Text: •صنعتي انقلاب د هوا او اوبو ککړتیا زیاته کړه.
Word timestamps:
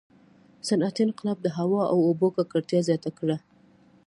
•صنعتي 0.67 1.01
انقلاب 1.05 1.37
د 1.43 1.47
هوا 1.57 1.81
او 1.91 1.97
اوبو 2.07 2.27
ککړتیا 2.35 2.79
زیاته 2.87 3.11
کړه. 3.19 3.37